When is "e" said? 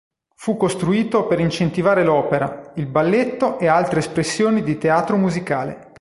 3.59-3.67